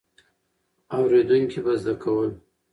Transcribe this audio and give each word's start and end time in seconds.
اورېدونکي 0.97 1.59
به 1.65 1.73
زده 1.81 1.93
کول. 2.03 2.29